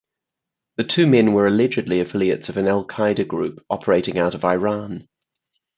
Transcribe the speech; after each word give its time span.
The 0.77 0.83
two 0.83 1.05
men 1.05 1.33
were 1.33 1.45
allegedly 1.45 1.99
affiliates 1.99 2.49
of 2.49 2.57
an 2.57 2.67
Al-Qaeda 2.67 3.27
group 3.27 3.63
operating 3.69 4.17
out 4.17 4.33
of 4.33 4.43
Iran. 4.43 5.07